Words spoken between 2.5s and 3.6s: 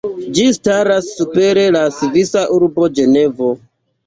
urbo Ĝenevo.